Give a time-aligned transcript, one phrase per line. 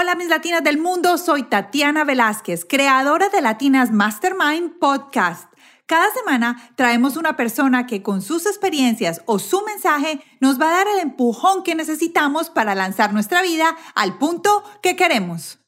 [0.00, 5.52] Hola mis latinas del mundo, soy Tatiana Velázquez, creadora de Latinas Mastermind Podcast.
[5.86, 10.76] Cada semana traemos una persona que con sus experiencias o su mensaje nos va a
[10.76, 15.58] dar el empujón que necesitamos para lanzar nuestra vida al punto que queremos.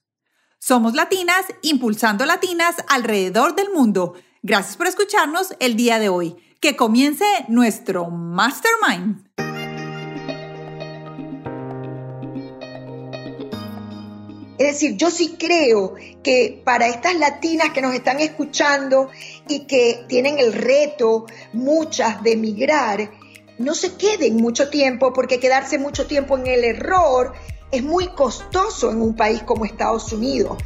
[0.61, 4.15] Somos latinas impulsando latinas alrededor del mundo.
[4.43, 6.37] Gracias por escucharnos el día de hoy.
[6.61, 9.50] Que comience nuestro Mastermind.
[14.61, 19.09] Es decir, yo sí creo que para estas latinas que nos están escuchando
[19.49, 21.25] y que tienen el reto,
[21.55, 23.11] muchas, de emigrar,
[23.57, 27.33] no se queden mucho tiempo porque quedarse mucho tiempo en el error
[27.71, 30.59] es muy costoso en un país como Estados Unidos.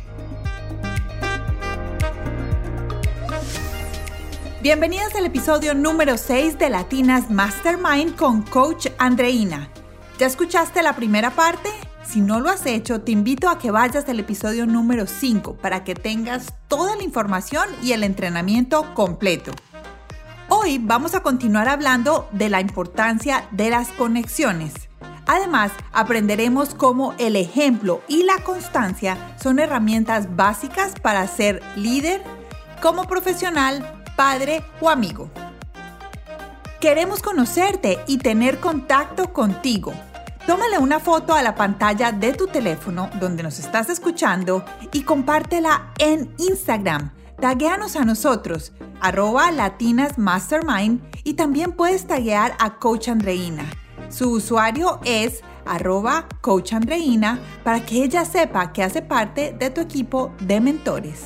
[4.60, 9.70] Bienvenidas al episodio número 6 de Latinas Mastermind con Coach Andreina.
[10.18, 11.70] ¿Ya escuchaste la primera parte?
[12.14, 15.82] Si no lo has hecho, te invito a que vayas al episodio número 5 para
[15.82, 19.50] que tengas toda la información y el entrenamiento completo.
[20.48, 24.74] Hoy vamos a continuar hablando de la importancia de las conexiones.
[25.26, 32.22] Además, aprenderemos cómo el ejemplo y la constancia son herramientas básicas para ser líder
[32.80, 35.32] como profesional, padre o amigo.
[36.80, 39.92] Queremos conocerte y tener contacto contigo
[40.46, 45.94] Tómale una foto a la pantalla de tu teléfono donde nos estás escuchando y compártela
[45.98, 47.12] en Instagram.
[47.40, 53.64] Taguéanos a nosotros, arroba Latinas Mastermind y también puedes taguear a Coach Andreina.
[54.10, 59.80] Su usuario es arroba Coach Andreina para que ella sepa que hace parte de tu
[59.80, 61.22] equipo de mentores.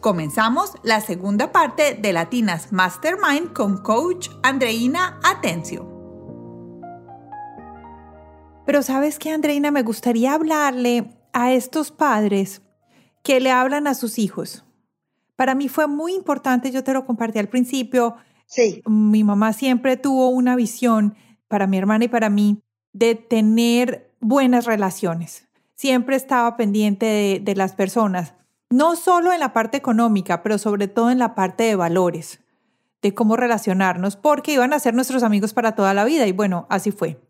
[0.00, 5.95] Comenzamos la segunda parte de Latinas Mastermind con Coach Andreina Atencio.
[8.66, 12.62] Pero sabes qué, Andreina, me gustaría hablarle a estos padres
[13.22, 14.64] que le hablan a sus hijos.
[15.36, 18.16] Para mí fue muy importante, yo te lo compartí al principio.
[18.46, 18.82] Sí.
[18.86, 21.14] Mi mamá siempre tuvo una visión
[21.46, 22.60] para mi hermana y para mí
[22.92, 25.46] de tener buenas relaciones.
[25.76, 28.34] Siempre estaba pendiente de, de las personas,
[28.70, 32.40] no solo en la parte económica, pero sobre todo en la parte de valores,
[33.02, 36.26] de cómo relacionarnos, porque iban a ser nuestros amigos para toda la vida.
[36.26, 37.20] Y bueno, así fue.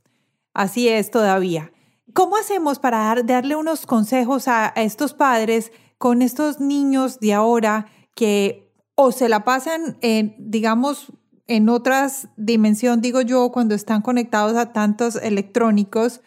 [0.56, 1.70] Así es todavía.
[2.14, 8.72] ¿Cómo hacemos para darle unos consejos a, estos padres con estos niños de ahora que
[8.94, 11.12] o se la pasan, en, digamos,
[11.46, 16.22] en otras dimensión, digo yo, cuando están conectados a tantos electrónicos,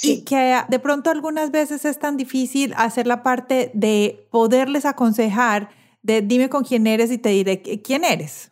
[0.00, 5.68] y que de pronto algunas veces es tan difícil hacer la parte de poderles aconsejar,
[6.00, 8.50] de dime con quién eres y te diré quién eres.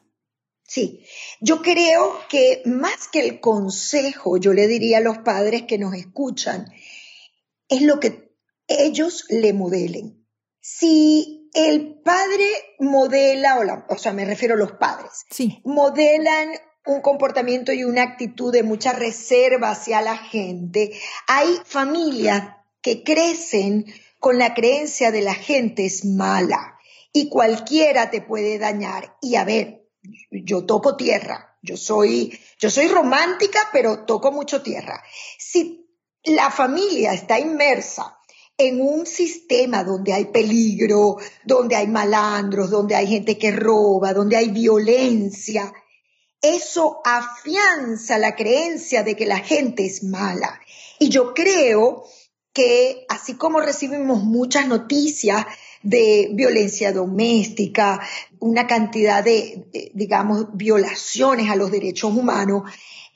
[0.67, 1.05] Sí,
[1.41, 5.95] yo creo que más que el consejo, yo le diría a los padres que nos
[5.95, 6.67] escuchan,
[7.69, 8.33] es lo que
[8.67, 10.27] ellos le modelen.
[10.61, 12.49] Si el padre
[12.81, 15.61] modela, o, o sea, me refiero a los padres, sí.
[15.65, 16.51] modelan
[16.85, 20.93] un comportamiento y una actitud de mucha reserva hacia la gente,
[21.29, 23.87] hay familias que crecen
[24.19, 26.79] con la creencia de la gente es mala
[27.13, 29.17] y cualquiera te puede dañar.
[29.21, 29.86] Y a ver,
[30.31, 35.03] yo toco tierra, yo soy, yo soy romántica, pero toco mucho tierra.
[35.39, 35.89] Si
[36.25, 38.19] la familia está inmersa
[38.59, 44.37] en un sistema donde hay peligro, donde hay malandros, donde hay gente que roba, donde
[44.37, 45.73] hay violencia,
[46.41, 50.61] eso afianza la creencia de que la gente es mala.
[50.99, 52.05] Y yo creo
[52.53, 55.45] que así como recibimos muchas noticias
[55.87, 58.01] de violencia doméstica,
[58.41, 62.65] una cantidad de, digamos, violaciones a los derechos humanos,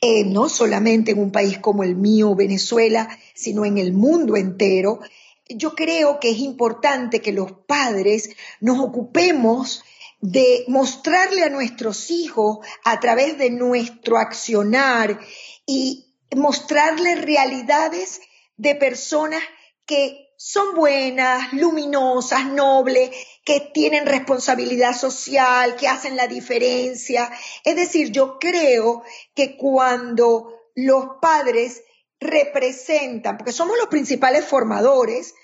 [0.00, 5.00] eh, no solamente en un país como el mío, Venezuela, sino en el mundo entero.
[5.48, 9.82] Yo creo que es importante que los padres nos ocupemos
[10.20, 15.18] de mostrarle a nuestros hijos a través de nuestro accionar
[15.66, 18.20] y mostrarles realidades
[18.56, 19.42] de personas
[19.86, 23.10] que son buenas, luminosas, nobles,
[23.44, 27.30] que tienen responsabilidad social, que hacen la diferencia.
[27.62, 29.02] Es decir, yo creo
[29.34, 31.82] que cuando los padres
[32.20, 35.34] representan, porque somos los principales formadores,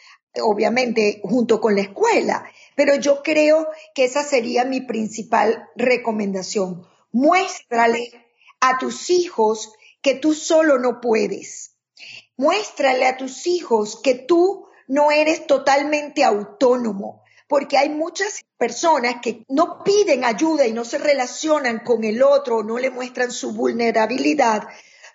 [0.41, 6.87] obviamente junto con la escuela, pero yo creo que esa sería mi principal recomendación.
[7.13, 8.25] Muéstrale
[8.61, 11.77] a tus hijos que tú solo no puedes.
[12.39, 19.45] Muéstrale a tus hijos que tú no eres totalmente autónomo, porque hay muchas personas que
[19.49, 24.67] no piden ayuda y no se relacionan con el otro, no le muestran su vulnerabilidad,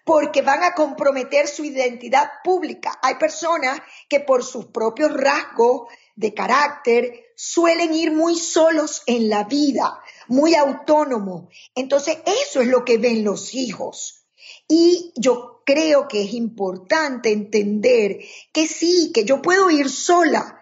[0.06, 2.97] porque van a comprometer su identidad pública.
[3.01, 3.79] Hay personas
[4.09, 10.56] que por sus propios rasgos de carácter suelen ir muy solos en la vida, muy
[10.56, 11.53] autónomos.
[11.75, 14.25] Entonces, eso es lo que ven los hijos.
[14.67, 18.19] Y yo creo que es importante entender
[18.51, 20.62] que sí, que yo puedo ir sola,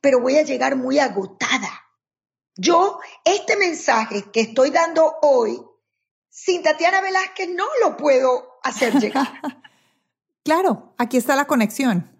[0.00, 1.70] pero voy a llegar muy agotada.
[2.56, 5.62] Yo, este mensaje que estoy dando hoy,
[6.28, 9.28] sin Tatiana Velázquez no lo puedo hacer llegar.
[10.44, 12.10] claro, aquí está la conexión.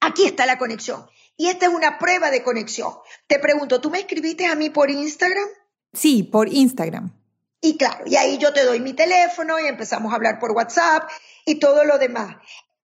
[0.00, 1.04] Aquí está la conexión.
[1.36, 2.92] Y esta es una prueba de conexión.
[3.26, 5.48] Te pregunto, ¿tú me escribiste a mí por Instagram?
[5.92, 7.12] Sí, por Instagram.
[7.60, 11.08] Y claro, y ahí yo te doy mi teléfono y empezamos a hablar por WhatsApp
[11.44, 12.36] y todo lo demás.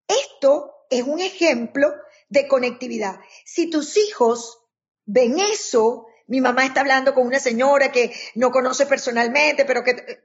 [0.06, 1.88] Esto es un ejemplo
[2.28, 3.20] de conectividad.
[3.44, 4.58] Si tus hijos
[5.04, 10.24] ven eso, mi mamá está hablando con una señora que no conoce personalmente, pero que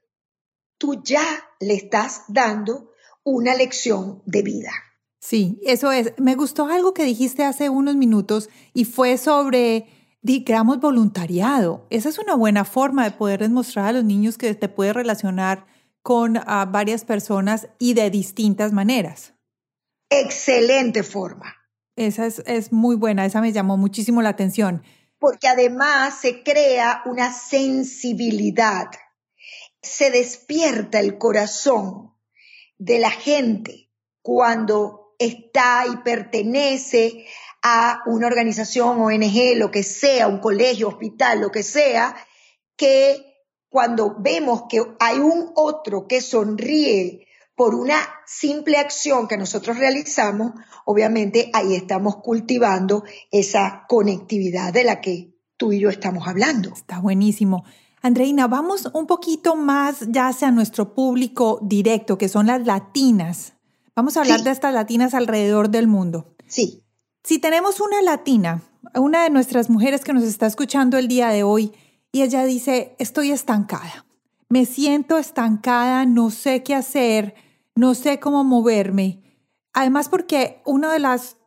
[0.78, 1.24] tú ya
[1.60, 2.92] le estás dando
[3.24, 4.72] una lección de vida.
[5.20, 6.14] Sí, eso es.
[6.18, 9.88] Me gustó algo que dijiste hace unos minutos y fue sobre,
[10.22, 11.88] digamos, voluntariado.
[11.90, 15.66] Esa es una buena forma de poder demostrar a los niños que te puedes relacionar
[16.04, 19.34] con ah, varias personas y de distintas maneras.
[20.10, 21.56] Excelente forma.
[21.96, 24.84] Esa es, es muy buena, esa me llamó muchísimo la atención.
[25.18, 28.88] Porque además se crea una sensibilidad,
[29.82, 32.14] se despierta el corazón
[32.78, 33.90] de la gente
[34.22, 37.26] cuando está y pertenece
[37.62, 42.16] a una organización, ONG, lo que sea, un colegio, hospital, lo que sea,
[42.76, 43.33] que
[43.74, 47.26] cuando vemos que hay un otro que sonríe
[47.56, 47.98] por una
[48.28, 50.52] simple acción que nosotros realizamos,
[50.86, 56.72] obviamente ahí estamos cultivando esa conectividad de la que tú y yo estamos hablando.
[56.72, 57.64] Está buenísimo.
[58.04, 63.54] Andreina, vamos un poquito más ya hacia nuestro público directo, que son las latinas.
[63.96, 66.36] Vamos a hablar de estas latinas alrededor del mundo.
[66.46, 66.84] Sí.
[67.24, 68.62] Si tenemos una latina,
[68.94, 71.74] una de nuestras mujeres que nos está escuchando el día de hoy,
[72.14, 74.06] y ella dice, estoy estancada,
[74.48, 77.34] me siento estancada, no sé qué hacer,
[77.76, 79.24] no sé cómo moverme.
[79.74, 81.38] Además, porque uno de las,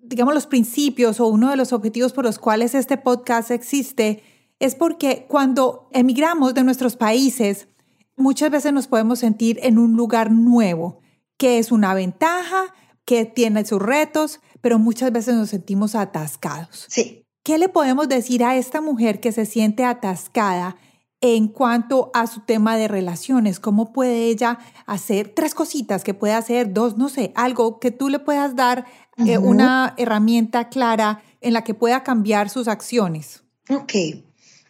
[0.00, 4.22] digamos, los principios o uno de los objetivos por los cuales este podcast existe
[4.58, 7.68] es porque cuando emigramos de nuestros países,
[8.16, 11.00] muchas veces nos podemos sentir en un lugar nuevo
[11.36, 12.74] que es una ventaja,
[13.04, 16.86] que tiene sus retos, pero muchas veces nos sentimos atascados.
[16.88, 17.25] Sí.
[17.46, 20.74] ¿Qué le podemos decir a esta mujer que se siente atascada
[21.20, 23.60] en cuanto a su tema de relaciones?
[23.60, 28.08] ¿Cómo puede ella hacer tres cositas que puede hacer, dos, no sé, algo que tú
[28.08, 28.84] le puedas dar
[29.24, 33.44] eh, una herramienta clara en la que pueda cambiar sus acciones?
[33.70, 33.92] Ok.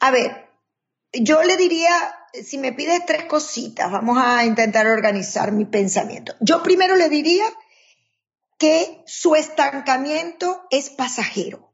[0.01, 0.51] A ver,
[1.15, 1.89] yo le diría
[2.45, 6.35] si me pides tres cositas, vamos a intentar organizar mi pensamiento.
[6.41, 7.47] Yo primero le diría
[8.59, 11.66] que su estancamiento es pasajero,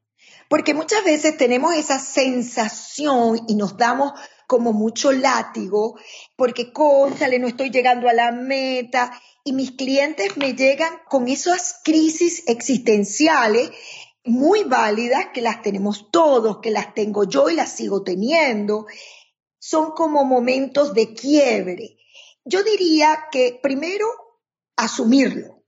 [0.53, 4.13] porque muchas veces tenemos esa sensación y nos damos
[4.47, 5.99] como mucho látigo,
[6.37, 11.81] porque cóntale, no estoy llegando a la meta, y mis clientes me llegan con esas
[11.83, 13.71] crisis existenciales
[14.27, 18.85] muy válidas, que las tenemos todos, que las tengo yo y las sigo teniendo,
[19.59, 21.97] son como momentos de quiebre.
[22.45, 24.07] Yo diría que primero
[24.77, 25.65] asumirlo,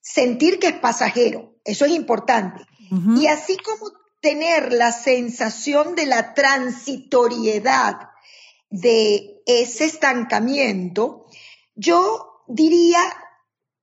[0.00, 2.64] sentir que es pasajero, eso es importante.
[3.16, 8.10] Y así como tener la sensación de la transitoriedad
[8.68, 11.26] de ese estancamiento,
[11.74, 13.00] yo diría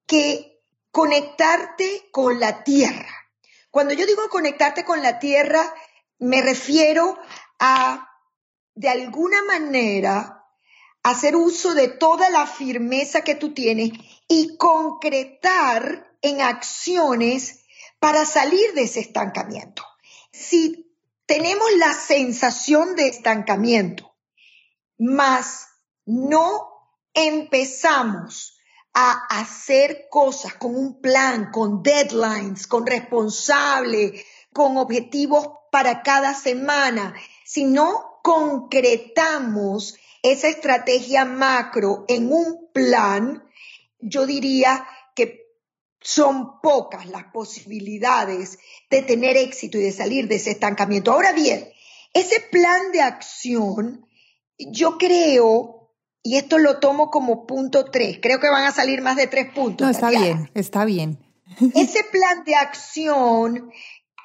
[0.06, 3.10] que conectarte con la tierra.
[3.72, 5.74] Cuando yo digo conectarte con la tierra,
[6.20, 7.18] me refiero
[7.60, 8.08] a
[8.76, 10.46] de alguna manera
[11.04, 13.92] hacer uso de toda la firmeza que tú tienes
[14.28, 17.66] y concretar en acciones
[18.00, 19.84] para salir de ese estancamiento.
[20.40, 24.16] Si tenemos la sensación de estancamiento,
[24.98, 25.68] más
[26.06, 26.70] no
[27.14, 28.58] empezamos
[28.94, 37.16] a hacer cosas con un plan, con deadlines, con responsable, con objetivos para cada semana,
[37.44, 43.44] sino concretamos esa estrategia macro en un plan,
[44.00, 44.88] yo diría
[46.08, 48.60] son pocas las posibilidades
[48.90, 51.12] de tener éxito y de salir de ese estancamiento.
[51.12, 51.68] Ahora bien,
[52.14, 54.08] ese plan de acción,
[54.58, 55.92] yo creo,
[56.24, 59.52] y esto lo tomo como punto tres, creo que van a salir más de tres
[59.54, 59.86] puntos.
[59.86, 61.20] No, está bien, está bien.
[61.76, 63.70] Ese plan de acción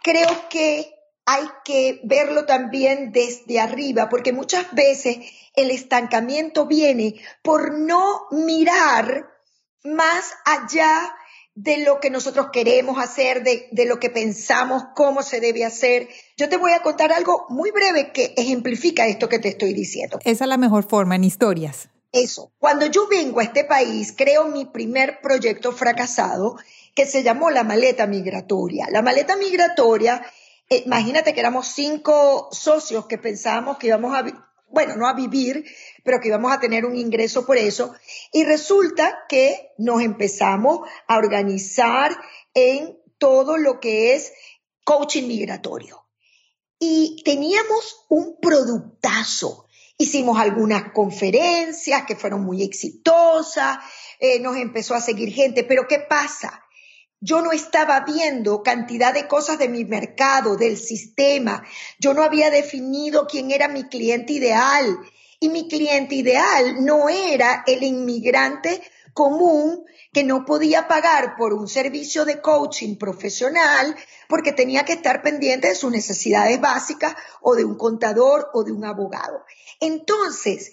[0.04, 0.94] creo que
[1.26, 5.18] hay que verlo también desde arriba, porque muchas veces
[5.56, 9.32] el estancamiento viene por no mirar
[9.82, 11.12] más allá
[11.54, 16.08] de lo que nosotros queremos hacer, de, de, lo que pensamos, cómo se debe hacer.
[16.36, 20.18] Yo te voy a contar algo muy breve que ejemplifica esto que te estoy diciendo.
[20.24, 21.88] Esa es la mejor forma, en historias.
[22.12, 22.52] Eso.
[22.58, 26.56] Cuando yo vengo a este país, creo mi primer proyecto fracasado
[26.94, 28.86] que se llamó la maleta migratoria.
[28.90, 30.22] La maleta migratoria,
[30.68, 34.24] eh, imagínate que éramos cinco socios que pensábamos que íbamos a,
[34.72, 35.64] bueno, no a vivir,
[36.02, 37.94] pero que íbamos a tener un ingreso por eso.
[38.32, 42.16] Y resulta que nos empezamos a organizar
[42.54, 44.32] en todo lo que es
[44.84, 46.06] coaching migratorio.
[46.78, 49.66] Y teníamos un productazo.
[49.98, 53.78] Hicimos algunas conferencias que fueron muy exitosas,
[54.18, 56.61] eh, nos empezó a seguir gente, pero ¿qué pasa?
[57.24, 61.62] Yo no estaba viendo cantidad de cosas de mi mercado, del sistema.
[62.00, 64.98] Yo no había definido quién era mi cliente ideal.
[65.38, 68.82] Y mi cliente ideal no era el inmigrante
[69.14, 73.94] común que no podía pagar por un servicio de coaching profesional
[74.28, 78.72] porque tenía que estar pendiente de sus necesidades básicas o de un contador o de
[78.72, 79.44] un abogado.
[79.78, 80.72] Entonces,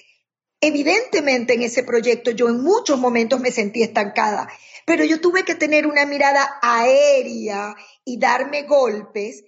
[0.62, 4.50] evidentemente en ese proyecto yo en muchos momentos me sentí estancada
[4.89, 9.43] pero yo tuve que tener una mirada aérea y darme golpes,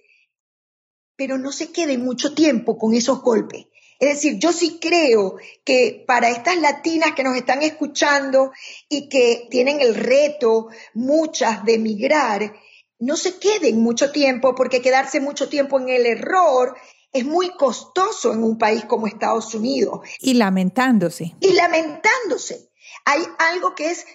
[1.16, 3.66] pero no se quede mucho tiempo con esos golpes.
[3.98, 8.52] Es decir, yo sí creo que para estas latinas que nos están escuchando
[8.88, 12.54] y que tienen el reto, muchas, de emigrar,
[13.00, 16.76] no se queden mucho tiempo porque quedarse mucho tiempo en el error
[17.12, 20.02] es muy costoso en un país como Estados Unidos.
[20.20, 21.34] Y lamentándose.
[21.40, 22.70] Y lamentándose.
[23.04, 24.06] Hay algo que es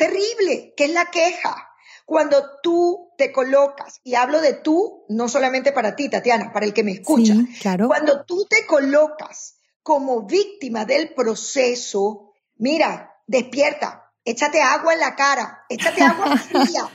[0.00, 1.68] terrible, que es la queja.
[2.06, 6.72] Cuando tú te colocas, y hablo de tú, no solamente para ti, Tatiana, para el
[6.72, 7.86] que me escucha, claro.
[7.86, 15.64] cuando tú te colocas como víctima del proceso, mira, despierta, échate agua en la cara,
[15.68, 16.90] échate agua fría,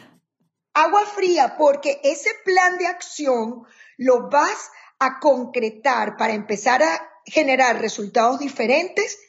[0.73, 3.63] agua fría, porque ese plan de acción
[3.97, 9.19] lo vas a concretar para empezar a generar resultados diferentes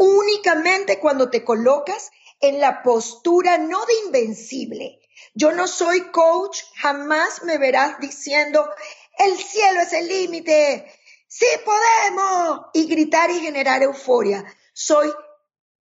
[0.00, 2.10] únicamente cuando te colocas
[2.40, 5.00] en la postura no de invencible.
[5.34, 8.68] Yo no soy coach, jamás me verás diciendo,
[9.18, 10.90] el cielo es el límite,
[11.28, 14.44] sí podemos, y gritar y generar euforia.
[14.72, 15.12] Soy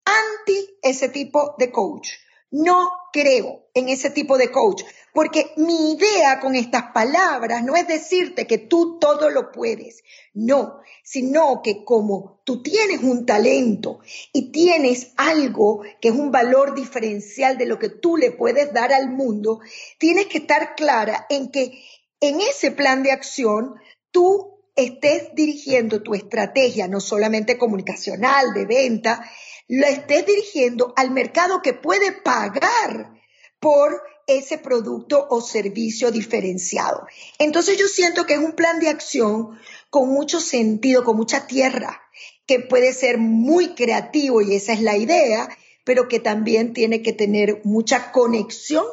[0.06, 2.10] anti ese tipo de coach.
[2.52, 7.88] No creo en ese tipo de coach, porque mi idea con estas palabras no es
[7.88, 10.04] decirte que tú todo lo puedes,
[10.34, 14.00] no, sino que como tú tienes un talento
[14.34, 18.94] y tienes algo que es un valor diferencial de lo que tú le puedes dar
[18.94, 19.60] al mundo,
[19.98, 21.84] tienes que estar clara en que
[22.20, 23.76] en ese plan de acción
[24.12, 29.30] tú estés dirigiendo tu estrategia, no solamente comunicacional, de venta,
[29.70, 33.14] lo estés dirigiendo al mercado que puede pagar
[33.60, 37.06] por ese producto o servicio diferenciado.
[37.38, 39.60] Entonces yo siento que es un plan de acción
[39.90, 42.02] con mucho sentido, con mucha tierra,
[42.48, 45.50] que puede ser muy creativo y esa es la idea,
[45.84, 48.86] pero que también tiene que tener mucha conexión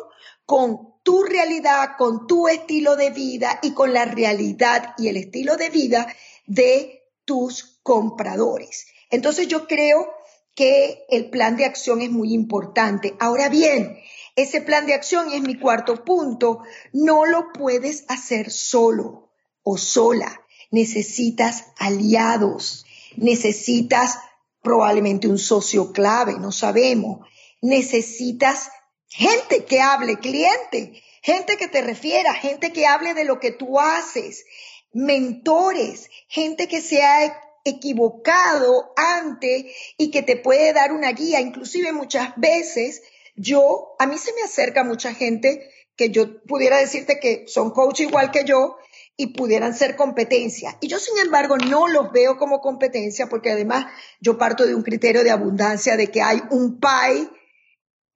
[0.44, 5.56] con tu realidad, con tu estilo de vida y con la realidad y el estilo
[5.56, 6.06] de vida
[6.46, 8.86] de tus compradores.
[9.10, 10.15] Entonces yo creo
[10.56, 13.14] que el plan de acción es muy importante.
[13.20, 14.00] Ahora bien,
[14.34, 19.30] ese plan de acción, es mi cuarto punto, no lo puedes hacer solo
[19.62, 20.40] o sola.
[20.70, 22.86] Necesitas aliados,
[23.16, 24.18] necesitas
[24.62, 27.28] probablemente un socio clave, no sabemos.
[27.60, 28.70] Necesitas
[29.08, 33.78] gente que hable, cliente, gente que te refiera, gente que hable de lo que tú
[33.78, 34.44] haces,
[34.92, 41.40] mentores, gente que sea equivocado antes y que te puede dar una guía.
[41.40, 43.02] Inclusive muchas veces
[43.36, 48.00] yo, a mí se me acerca mucha gente que yo pudiera decirte que son coach
[48.00, 48.76] igual que yo
[49.16, 50.76] y pudieran ser competencia.
[50.80, 53.86] Y yo, sin embargo, no los veo como competencia porque además
[54.20, 57.28] yo parto de un criterio de abundancia de que hay un pie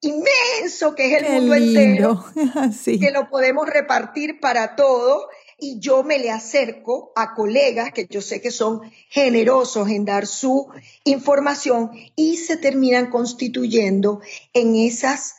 [0.02, 2.24] inmenso que es el mundo entero,
[2.84, 5.26] que lo podemos repartir para todos
[5.60, 10.26] y yo me le acerco a colegas que yo sé que son generosos en dar
[10.26, 10.68] su
[11.04, 14.20] información y se terminan constituyendo
[14.52, 15.34] en esas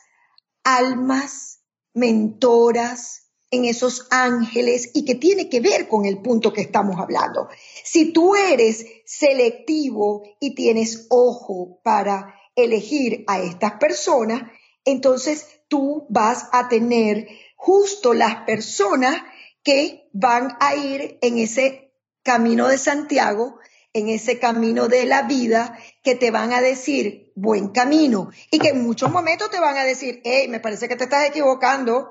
[0.63, 1.61] almas
[1.93, 7.49] mentoras, en esos ángeles y que tiene que ver con el punto que estamos hablando.
[7.83, 14.43] Si tú eres selectivo y tienes ojo para elegir a estas personas,
[14.85, 19.21] entonces tú vas a tener justo las personas
[19.63, 23.60] que van a ir en ese camino de Santiago
[23.94, 28.70] en ese camino de la vida que te van a decir buen camino y que
[28.70, 32.10] en muchos momentos te van a decir, hey, me parece que te estás equivocando.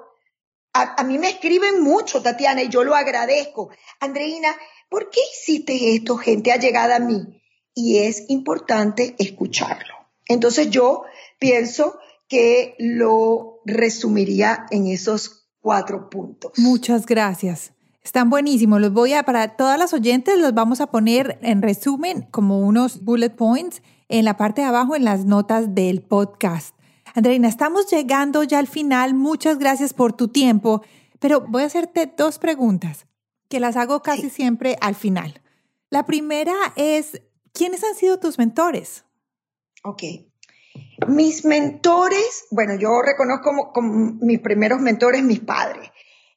[0.73, 3.71] A, mí me escriben mucho, Tatiana, y yo lo agradezco.
[3.99, 4.55] Andreina,
[4.89, 7.43] ¿por qué hiciste esto, gente allegada a mí?
[7.75, 9.95] Y es importante escucharlo.
[10.29, 11.05] Entonces yo
[11.39, 16.53] pienso que lo resumiría en esos cuatro puntos.
[16.57, 17.73] Muchas gracias.
[18.03, 18.81] Están buenísimos.
[18.81, 23.05] Los voy a, para todas las oyentes, los vamos a poner en resumen como unos
[23.05, 26.75] bullet points en la parte de abajo en las notas del podcast.
[27.15, 29.15] Andreina, estamos llegando ya al final.
[29.15, 30.83] Muchas gracias por tu tiempo,
[31.19, 33.07] pero voy a hacerte dos preguntas
[33.49, 35.41] que las hago casi siempre al final.
[35.91, 37.21] La primera es,
[37.53, 39.05] ¿quiénes han sido tus mentores?
[39.83, 40.03] Ok.
[41.09, 45.91] Mis mentores, bueno, yo reconozco como, mis primeros mentores mis padres.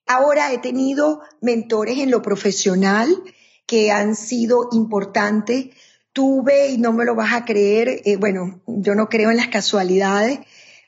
[0.06, 3.24] Ahora he tenido mentores en lo profesional
[3.66, 5.70] que han sido importantes.
[6.14, 9.48] Tuve, y no me lo vas a creer, eh, bueno, yo no creo en las
[9.48, 10.40] casualidades,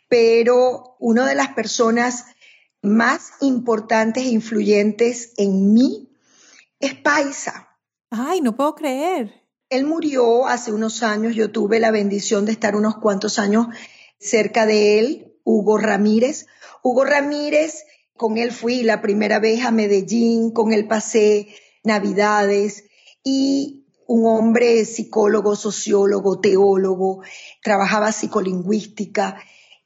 [0.08, 2.26] pero una de las personas
[2.82, 6.10] más importantes e influyentes en mí
[6.80, 7.70] es Paisa.
[8.12, 9.45] Ay, no puedo creer.
[9.70, 13.68] Él murió hace unos años, yo tuve la bendición de estar unos cuantos años
[14.20, 16.46] cerca de él, Hugo Ramírez.
[16.84, 17.84] Hugo Ramírez,
[18.16, 21.48] con él fui la primera vez a Medellín, con él pasé
[21.84, 22.86] Navidades
[23.24, 27.22] y un hombre psicólogo, sociólogo, teólogo,
[27.64, 29.38] trabajaba psicolingüística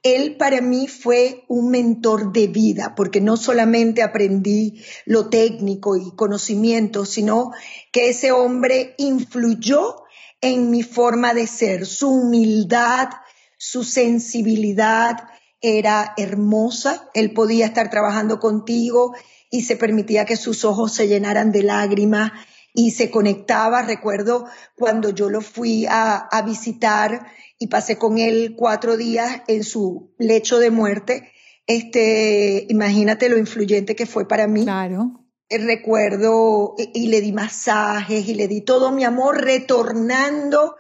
[0.04, 6.16] él para mí fue un mentor de vida, porque no solamente aprendí lo técnico y
[6.16, 7.52] conocimiento, sino
[7.92, 10.04] que ese hombre influyó
[10.42, 11.86] en mi forma de ser.
[11.86, 13.10] Su humildad,
[13.58, 15.18] su sensibilidad
[15.62, 17.10] era hermosa.
[17.14, 19.14] Él podía estar trabajando contigo
[19.52, 22.32] y se permitía que sus ojos se llenaran de lágrimas
[22.74, 23.82] y se conectaba.
[23.82, 27.28] Recuerdo cuando yo lo fui a, a visitar
[27.60, 31.32] y pasé con él cuatro días en su lecho de muerte.
[31.68, 34.64] Este, imagínate lo influyente que fue para mí.
[34.64, 35.26] Claro.
[35.50, 40.76] Recuerdo y, y le di masajes y le di todo mi amor retornando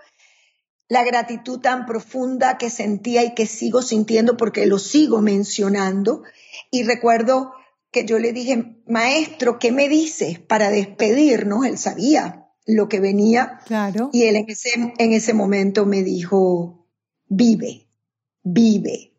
[0.88, 6.23] la gratitud tan profunda que sentía y que sigo sintiendo porque lo sigo mencionando.
[6.71, 7.51] Y recuerdo
[7.91, 11.65] que yo le dije, maestro, ¿qué me dices para despedirnos?
[11.65, 13.60] Él sabía lo que venía.
[13.65, 14.10] Claro.
[14.13, 16.88] Y él en ese, en ese momento me dijo,
[17.28, 17.88] vive,
[18.43, 19.13] vive.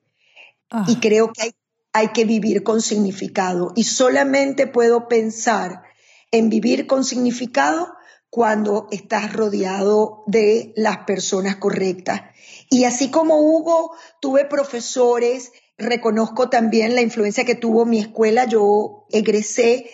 [0.70, 0.84] Ah.
[0.88, 1.50] Y creo que hay,
[1.92, 3.72] hay que vivir con significado.
[3.76, 5.82] Y solamente puedo pensar
[6.30, 7.88] en vivir con significado
[8.30, 12.22] cuando estás rodeado de las personas correctas.
[12.70, 18.44] Y así como Hugo, tuve profesores, reconozco también la influencia que tuvo mi escuela.
[18.44, 19.90] Yo egresé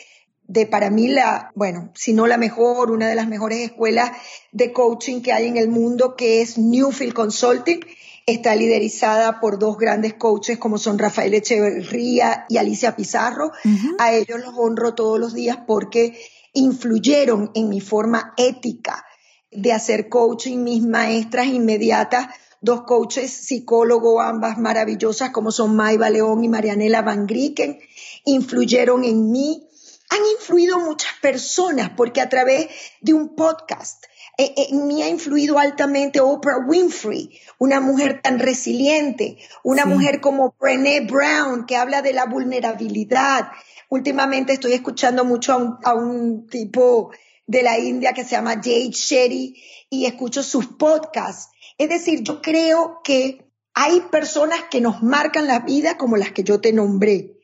[0.49, 4.13] de para mí la, bueno, si no la mejor, una de las mejores escuelas
[4.53, 7.81] de coaching que hay en el mundo, que es Newfield Consulting.
[8.27, 13.53] Está liderizada por dos grandes coaches como son Rafael Echeverría y Alicia Pizarro.
[13.99, 16.19] A ellos los honro todos los días porque
[16.53, 19.05] influyeron en mi forma ética
[19.53, 20.59] de hacer coaching.
[20.59, 22.27] Mis maestras inmediatas,
[22.61, 27.79] dos coaches psicólogos, ambas maravillosas como son Maiva León y Marianela Van Grieken,
[28.25, 29.66] influyeron en mí
[30.11, 32.69] han influido muchas personas porque a través
[33.01, 34.05] de un podcast
[34.38, 39.88] eh, eh, mí ha influido altamente Oprah Winfrey, una mujer tan resiliente, una Sí.
[39.88, 43.49] mujer como Brené Brown que habla de la vulnerabilidad.
[43.88, 47.12] Últimamente estoy escuchando mucho a un, a un tipo
[47.47, 49.55] de la India que se llama Jade Shetty
[49.88, 51.49] y escucho sus podcasts.
[51.79, 56.42] Es decir, yo creo que hay personas que nos marcan la vida como las que
[56.42, 57.38] yo te nombré,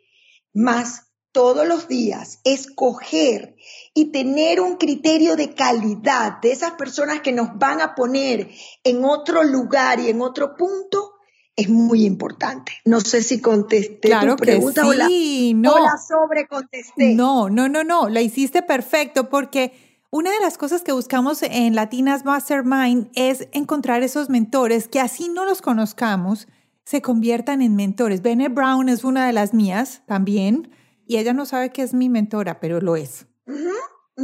[0.53, 3.57] más todos los días escoger
[3.95, 8.51] y tener un criterio de calidad de esas personas que nos van a poner
[8.85, 11.13] en otro lugar y en otro punto
[11.57, 12.73] es muy importante.
[12.85, 15.75] No sé si contesté Claro tu que pregunta o la, sí, no.
[15.75, 17.15] o la sobrecontesté.
[17.15, 19.73] No, no, no, no, la hiciste perfecto porque
[20.11, 25.29] una de las cosas que buscamos en Latinas Mastermind es encontrar esos mentores que así
[25.29, 26.49] no los conozcamos,
[26.85, 28.23] se conviertan en mentores.
[28.23, 30.71] Bene Brown es una de las mías también
[31.13, 33.27] y ella no sabe que es mi mentora, pero lo es.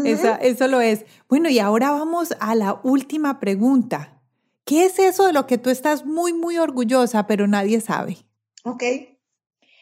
[0.04, 1.04] Esa- eso lo es.
[1.28, 4.20] Bueno, y ahora vamos a la última pregunta.
[4.64, 8.18] ¿Qué es eso de lo que tú estás muy, muy orgullosa, pero nadie sabe?
[8.64, 8.82] Ok.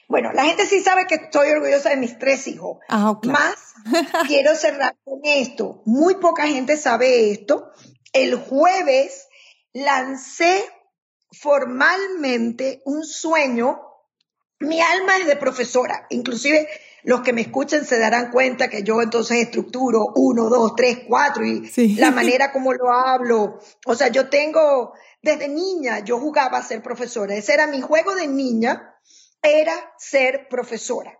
[0.08, 2.78] Bueno, la gente sí sabe que estoy orgullosa de mis tres hijos.
[2.88, 3.18] Ah.
[3.24, 3.74] Más,
[4.28, 5.82] quiero cerrar con esto.
[5.86, 7.70] Muy poca gente sabe esto.
[8.12, 9.26] El jueves
[9.72, 10.64] lancé
[11.32, 13.80] formalmente un sueño.
[14.60, 16.06] Mi alma es de profesora.
[16.10, 16.68] Inclusive
[17.06, 21.46] los que me escuchen se darán cuenta que yo entonces estructuro uno, dos, tres, cuatro
[21.46, 23.60] y la manera como lo hablo.
[23.86, 24.92] O sea, yo tengo,
[25.22, 27.36] desde niña yo jugaba a ser profesora.
[27.36, 28.98] Ese era mi juego de niña,
[29.40, 31.16] era ser profesora.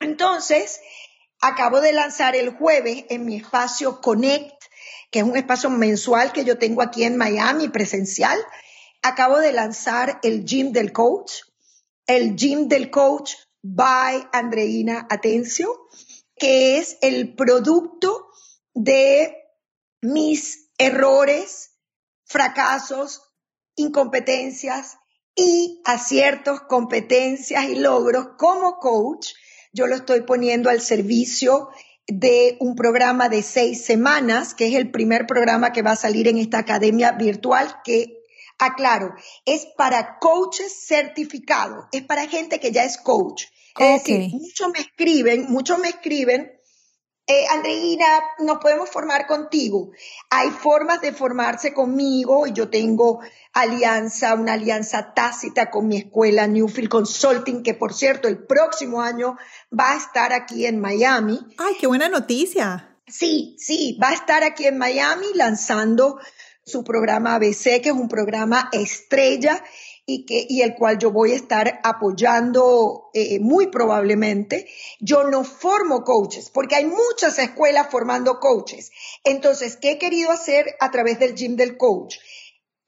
[0.00, 0.80] Entonces,
[1.38, 4.54] acabo de lanzar el jueves en mi espacio Connect,
[5.10, 8.38] que es un espacio mensual que yo tengo aquí en Miami, presencial.
[9.02, 11.42] Acabo de lanzar el Gym del Coach,
[12.06, 13.34] el Gym del Coach
[13.64, 15.88] by Andreina Atencio,
[16.36, 18.28] que es el producto
[18.74, 19.34] de
[20.02, 21.70] mis errores,
[22.26, 23.22] fracasos,
[23.74, 24.98] incompetencias
[25.34, 29.28] y aciertos, competencias y logros como coach.
[29.72, 31.70] Yo lo estoy poniendo al servicio
[32.06, 36.28] de un programa de seis semanas, que es el primer programa que va a salir
[36.28, 38.23] en esta academia virtual que
[38.58, 39.14] aclaro,
[39.44, 43.44] es para coaches certificados, es para gente que ya es coach.
[43.78, 46.52] Es decir, muchos me escriben, muchos me escriben,
[47.26, 48.04] eh, Andreina,
[48.40, 49.92] nos podemos formar contigo.
[50.28, 53.20] Hay formas de formarse conmigo y yo tengo
[53.54, 59.38] alianza, una alianza tácita con mi escuela Newfield Consulting, que por cierto el próximo año
[59.72, 61.40] va a estar aquí en Miami.
[61.56, 62.94] Ay, qué buena noticia.
[63.06, 66.18] Sí, sí, va a estar aquí en Miami lanzando
[66.64, 69.62] su programa ABC, que es un programa estrella
[70.06, 74.68] y, que, y el cual yo voy a estar apoyando eh, muy probablemente.
[75.00, 78.90] Yo no formo coaches porque hay muchas escuelas formando coaches.
[79.24, 82.16] Entonces, ¿qué he querido hacer a través del gym del coach?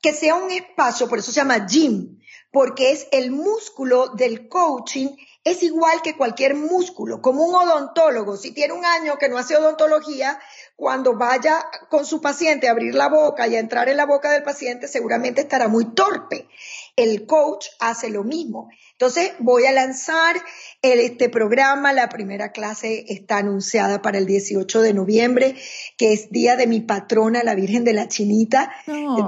[0.00, 2.18] Que sea un espacio, por eso se llama gym,
[2.56, 5.08] porque es el músculo del coaching
[5.44, 8.38] es igual que cualquier músculo, como un odontólogo.
[8.38, 10.40] Si tiene un año que no hace odontología,
[10.74, 14.32] cuando vaya con su paciente a abrir la boca y a entrar en la boca
[14.32, 16.48] del paciente, seguramente estará muy torpe.
[16.96, 18.70] El coach hace lo mismo.
[18.92, 20.36] Entonces, voy a lanzar
[20.80, 21.92] este programa.
[21.92, 25.56] La primera clase está anunciada para el 18 de noviembre,
[25.98, 28.72] que es día de mi patrona, la Virgen de la Chinita,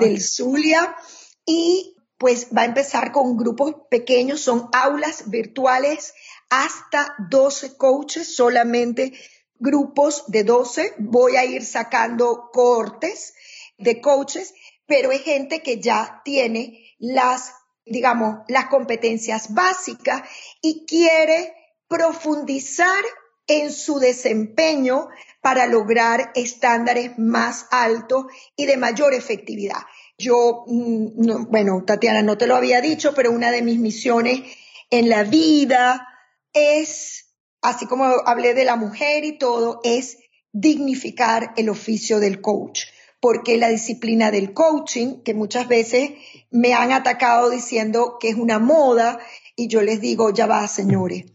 [0.01, 0.97] del Zulia.
[1.45, 6.15] Y pues va a empezar con grupos pequeños, son aulas virtuales
[6.51, 9.13] hasta 12 coaches, solamente
[9.59, 10.95] grupos de 12.
[10.99, 13.35] Voy a ir sacando cortes
[13.79, 14.53] de coaches,
[14.87, 17.53] pero es gente que ya tiene las,
[17.87, 20.23] digamos, las competencias básicas
[20.61, 21.55] y quiere
[21.87, 23.05] profundizar
[23.47, 25.09] en su desempeño
[25.41, 28.27] para lograr estándares más altos
[28.57, 29.83] y de mayor efectividad.
[30.19, 34.43] Yo, mm, bueno, Tatiana, no te lo había dicho, pero una de mis misiones
[34.91, 36.09] en la vida
[36.53, 40.19] es, así como hablé de la mujer y todo, es
[40.53, 42.87] dignificar el oficio del coach,
[43.21, 46.11] porque la disciplina del coaching, que muchas veces
[46.51, 49.21] me han atacado diciendo que es una moda,
[49.55, 51.27] y yo les digo, ya va, señores,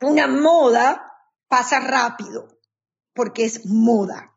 [0.00, 1.12] una moda
[1.48, 2.60] pasa rápido,
[3.14, 4.35] porque es moda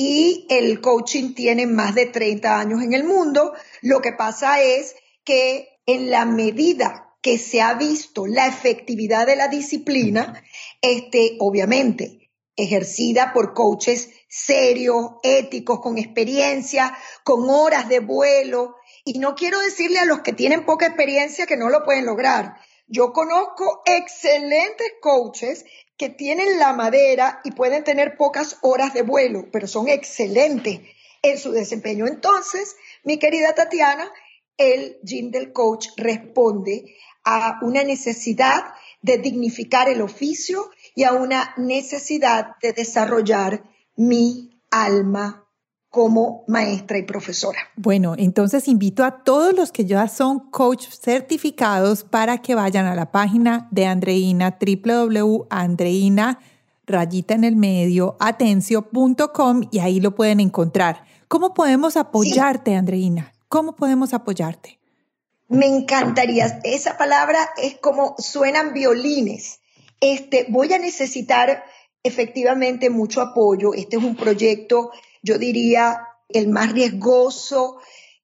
[0.00, 3.52] y el coaching tiene más de 30 años en el mundo.
[3.82, 9.34] Lo que pasa es que en la medida que se ha visto la efectividad de
[9.34, 10.40] la disciplina,
[10.80, 18.76] este, obviamente, ejercida por coaches serios, éticos, con experiencia, con horas de vuelo.
[19.04, 22.54] Y no quiero decirle a los que tienen poca experiencia que no lo pueden lograr.
[22.88, 25.66] Yo conozco excelentes coaches
[25.98, 30.80] que tienen la madera y pueden tener pocas horas de vuelo, pero son excelentes
[31.20, 32.06] en su desempeño.
[32.06, 34.10] Entonces, mi querida Tatiana,
[34.56, 38.72] el gym del coach responde a una necesidad
[39.02, 43.64] de dignificar el oficio y a una necesidad de desarrollar
[43.96, 45.47] mi alma
[45.90, 47.58] como maestra y profesora.
[47.76, 52.94] Bueno, entonces invito a todos los que ya son coach certificados para que vayan a
[52.94, 56.38] la página de Andreina, www.andreina,
[56.86, 61.04] rayita en el medio, atencio.com y ahí lo pueden encontrar.
[61.26, 63.32] ¿Cómo podemos apoyarte, Andreina?
[63.48, 64.78] ¿Cómo podemos apoyarte?
[65.48, 66.60] Me encantaría.
[66.64, 69.60] Esa palabra es como suenan violines.
[70.00, 71.64] Este, voy a necesitar
[72.02, 73.72] efectivamente mucho apoyo.
[73.72, 74.90] Este es un proyecto
[75.22, 77.78] yo diría, el más riesgoso,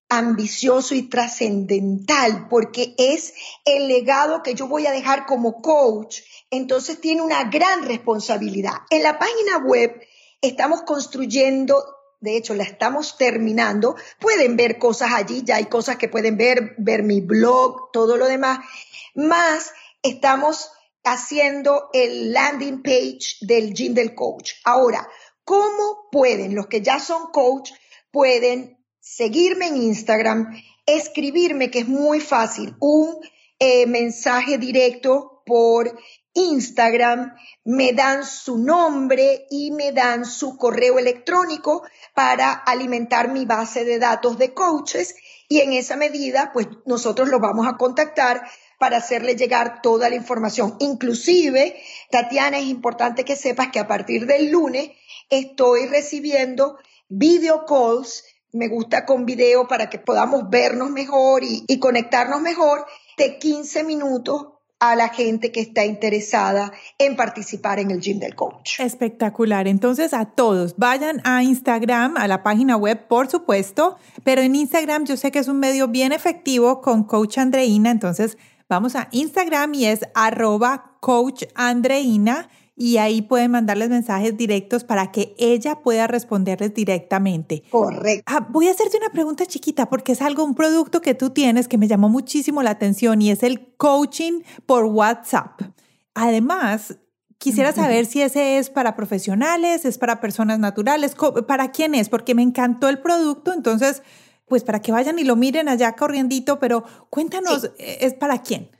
[0.08, 6.20] ambicioso y trascendental, porque es el legado que yo voy a dejar como coach.
[6.50, 8.74] Entonces tiene una gran responsabilidad.
[8.90, 10.00] En la página web
[10.40, 11.82] estamos construyendo,
[12.20, 16.74] de hecho la estamos terminando, pueden ver cosas allí, ya hay cosas que pueden ver,
[16.78, 18.58] ver mi blog, todo lo demás,
[19.14, 20.70] más estamos
[21.02, 24.52] haciendo el landing page del Gym del Coach.
[24.64, 25.08] Ahora,
[25.44, 27.72] ¿Cómo pueden, los que ya son coach,
[28.10, 30.54] pueden seguirme en Instagram,
[30.86, 33.16] escribirme, que es muy fácil, un
[33.58, 35.98] eh, mensaje directo por
[36.32, 43.84] Instagram, me dan su nombre y me dan su correo electrónico para alimentar mi base
[43.84, 45.14] de datos de coaches
[45.48, 48.42] y en esa medida, pues nosotros los vamos a contactar
[48.78, 50.76] para hacerle llegar toda la información.
[50.80, 51.76] Inclusive,
[52.10, 54.90] Tatiana, es importante que sepas que a partir del lunes
[55.30, 61.78] estoy recibiendo video calls, me gusta con video para que podamos vernos mejor y, y
[61.78, 64.48] conectarnos mejor, de 15 minutos
[64.80, 68.80] a la gente que está interesada en participar en el gym del coach.
[68.80, 69.66] Espectacular.
[69.66, 75.06] Entonces, a todos, vayan a Instagram, a la página web, por supuesto, pero en Instagram
[75.06, 78.36] yo sé que es un medio bien efectivo con Coach Andreina, entonces
[78.74, 85.12] vamos a Instagram y es arroba Coach Andreina y ahí pueden mandarles mensajes directos para
[85.12, 87.62] que ella pueda responderles directamente.
[87.70, 88.24] Correcto.
[88.26, 91.68] Ah, voy a hacerte una pregunta chiquita porque es algo, un producto que tú tienes
[91.68, 95.60] que me llamó muchísimo la atención y es el coaching por WhatsApp.
[96.14, 96.96] Además,
[97.38, 101.14] quisiera saber si ese es para profesionales, es para personas naturales,
[101.46, 104.02] para quién es, porque me encantó el producto, entonces,
[104.46, 108.70] pues para que vayan y lo miren allá corriendito, pero cuéntanos, ¿es para quién?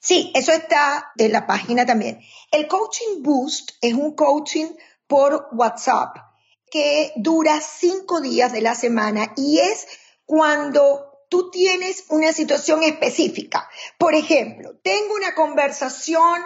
[0.00, 2.20] Sí, eso está en la página también.
[2.50, 4.66] El Coaching Boost es un coaching
[5.06, 6.16] por WhatsApp
[6.70, 9.86] que dura cinco días de la semana y es
[10.26, 13.68] cuando tú tienes una situación específica.
[13.98, 16.42] Por ejemplo, tengo una conversación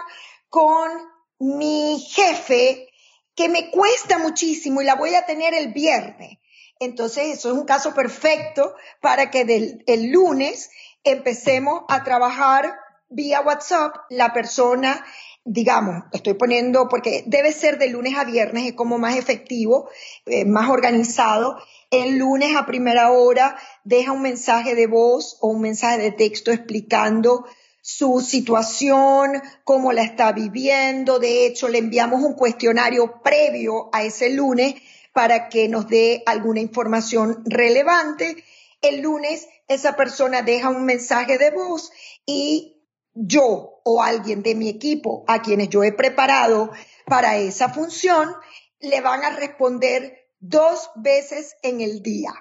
[0.49, 0.91] con
[1.39, 2.89] mi jefe
[3.35, 6.39] que me cuesta muchísimo y la voy a tener el viernes.
[6.79, 10.69] Entonces, eso es un caso perfecto para que del, el lunes
[11.03, 12.73] empecemos a trabajar
[13.09, 15.03] vía WhatsApp, la persona,
[15.43, 19.89] digamos, estoy poniendo, porque debe ser de lunes a viernes, es como más efectivo,
[20.25, 21.57] eh, más organizado.
[21.91, 26.51] El lunes a primera hora deja un mensaje de voz o un mensaje de texto
[26.51, 27.45] explicando
[27.81, 31.17] su situación, cómo la está viviendo.
[31.17, 34.75] De hecho, le enviamos un cuestionario previo a ese lunes
[35.19, 38.41] para que nos dé alguna información relevante.
[38.81, 41.91] El lunes esa persona deja un mensaje de voz
[42.25, 42.77] y
[43.13, 46.71] yo o alguien de mi equipo a quienes yo he preparado
[47.05, 48.33] para esa función,
[48.79, 52.31] le van a responder dos veces en el día.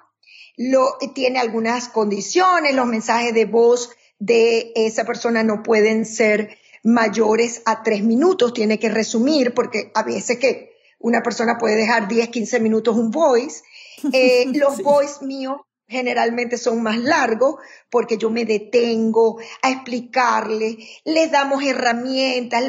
[0.57, 7.61] Lo, tiene algunas condiciones, los mensajes de voz de esa persona no pueden ser mayores
[7.65, 12.29] a tres minutos, tiene que resumir, porque a veces que una persona puede dejar 10,
[12.29, 13.63] 15 minutos un voice.
[14.13, 15.57] Eh, los voice míos
[15.89, 17.57] generalmente son más largos
[17.91, 22.63] porque yo me detengo a explicarles, les damos herramientas,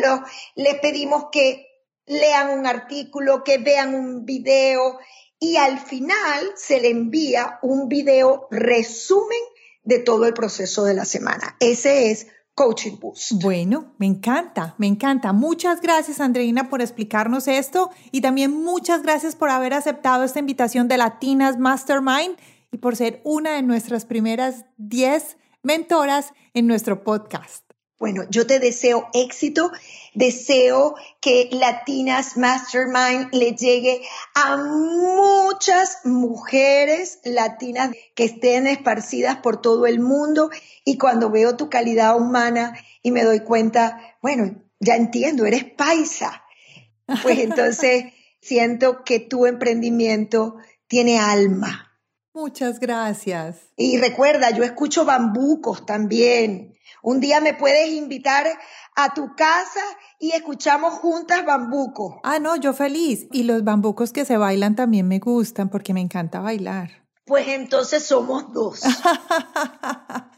[0.55, 1.67] les pedimos que
[2.07, 4.97] lean un artículo, que vean un video
[5.39, 9.39] y al final se le envía un video resumen
[9.83, 11.55] de todo el proceso de la semana.
[11.59, 12.27] Ese es
[12.59, 13.41] Coaching Boost.
[13.41, 15.31] Bueno, me encanta, me encanta.
[15.31, 20.89] Muchas gracias, Andreina, por explicarnos esto y también muchas gracias por haber aceptado esta invitación
[20.89, 22.35] de Latinas Mastermind
[22.73, 27.68] y por ser una de nuestras primeras 10 mentoras en nuestro podcast.
[27.99, 29.73] Bueno, yo te deseo éxito,
[30.13, 34.01] deseo que Latinas Mastermind le llegue
[34.33, 40.49] a muchas mujeres latinas que estén esparcidas por todo el mundo
[40.85, 46.45] y cuando veo tu calidad humana y me doy cuenta, bueno, ya entiendo, eres paisa,
[47.21, 48.05] pues entonces
[48.39, 50.55] siento que tu emprendimiento
[50.87, 51.89] tiene alma
[52.33, 53.57] Muchas gracias.
[53.75, 56.75] Y recuerda, yo escucho bambucos también.
[57.01, 58.47] Un día me puedes invitar
[58.95, 59.81] a tu casa
[60.19, 62.15] y escuchamos juntas bambucos.
[62.23, 63.27] Ah, no, yo feliz.
[63.31, 67.07] Y los bambucos que se bailan también me gustan porque me encanta bailar.
[67.25, 68.81] Pues entonces somos dos.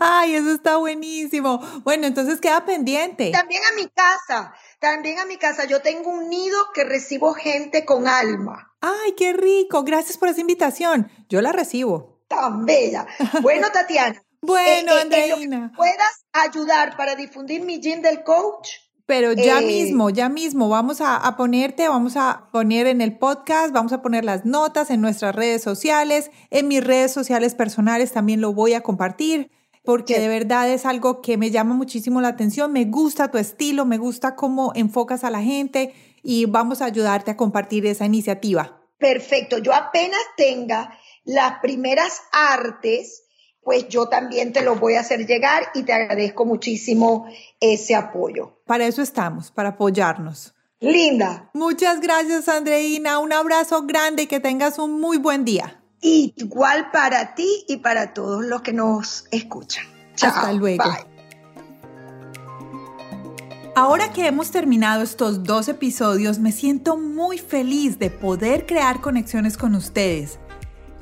[0.00, 1.58] Ay, eso está buenísimo.
[1.82, 3.30] Bueno, entonces queda pendiente.
[3.30, 5.64] También a mi casa, también a mi casa.
[5.64, 8.72] Yo tengo un nido que recibo gente con alma.
[8.80, 9.82] Ay, qué rico.
[9.82, 11.10] Gracias por esa invitación.
[11.28, 12.22] Yo la recibo.
[12.28, 13.06] Tan bella.
[13.42, 14.22] Bueno, Tatiana.
[14.44, 15.72] Bueno, eh, eh, Andreina.
[15.76, 18.68] ¿Puedas ayudar para difundir mi gym del coach?
[19.06, 23.18] Pero ya eh, mismo, ya mismo, vamos a, a, ponerte, vamos a poner en el
[23.18, 28.12] podcast, vamos a poner las notas en nuestras redes sociales, en mis redes sociales personales
[28.12, 29.50] también lo voy a compartir
[29.84, 33.84] porque de verdad es algo que me llama muchísimo la atención, me gusta tu estilo,
[33.84, 38.80] me gusta cómo enfocas a la gente y vamos a ayudarte a compartir esa iniciativa.
[38.98, 43.23] Perfecto, yo apenas tenga las primeras artes,
[43.64, 47.26] pues yo también te lo voy a hacer llegar y te agradezco muchísimo
[47.60, 48.60] ese apoyo.
[48.66, 50.54] Para eso estamos, para apoyarnos.
[50.80, 51.50] Linda.
[51.54, 53.18] Muchas gracias, Andreina.
[53.18, 55.80] Un abrazo grande y que tengas un muy buen día.
[56.00, 59.86] Igual para ti y para todos los que nos escuchan.
[60.20, 60.84] Hasta luego.
[63.76, 69.56] Ahora que hemos terminado estos dos episodios, me siento muy feliz de poder crear conexiones
[69.56, 70.38] con ustedes.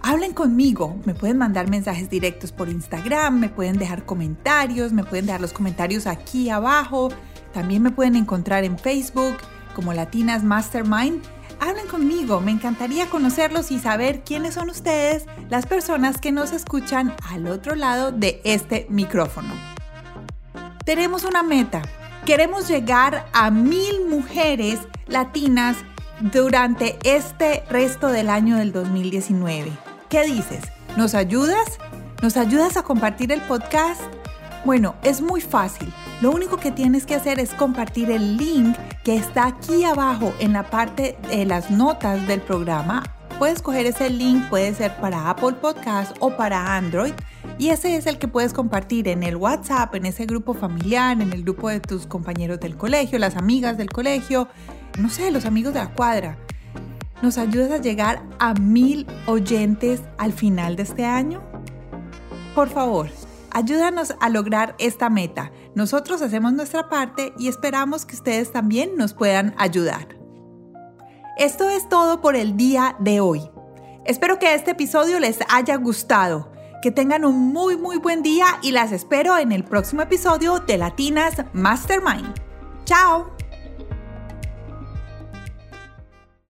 [0.03, 5.27] Hablen conmigo, me pueden mandar mensajes directos por Instagram, me pueden dejar comentarios, me pueden
[5.27, 7.11] dejar los comentarios aquí abajo,
[7.53, 9.37] también me pueden encontrar en Facebook
[9.75, 11.23] como Latinas Mastermind.
[11.61, 17.15] Hablen conmigo, me encantaría conocerlos y saber quiénes son ustedes, las personas que nos escuchan
[17.31, 19.55] al otro lado de este micrófono.
[20.85, 21.83] Tenemos una meta,
[22.25, 25.77] Queremos llegar a mil mujeres latinas
[26.21, 29.73] durante este resto del año del 2019.
[30.13, 30.61] ¿Qué dices?
[30.95, 31.79] ¿Nos ayudas?
[32.21, 34.03] ¿Nos ayudas a compartir el podcast?
[34.63, 35.91] Bueno, es muy fácil.
[36.21, 40.53] Lo único que tienes que hacer es compartir el link que está aquí abajo en
[40.53, 43.05] la parte de las notas del programa.
[43.39, 47.15] Puedes coger ese link, puede ser para Apple Podcast o para Android
[47.57, 51.33] y ese es el que puedes compartir en el WhatsApp, en ese grupo familiar, en
[51.33, 54.47] el grupo de tus compañeros del colegio, las amigas del colegio,
[54.99, 56.37] no sé, los amigos de la cuadra.
[57.23, 61.41] ¿Nos ayudas a llegar a mil oyentes al final de este año?
[62.53, 63.11] Por favor,
[63.53, 65.53] ayúdanos a lograr esta meta.
[65.77, 70.09] Nosotros hacemos nuestra parte y esperamos que ustedes también nos puedan ayudar.
[71.39, 73.49] Esto es todo por el día de hoy.
[74.05, 76.51] Espero que este episodio les haya gustado.
[76.83, 80.77] Que tengan un muy muy buen día y las espero en el próximo episodio de
[80.77, 82.35] Latinas Mastermind.
[82.85, 83.42] ¡Chao!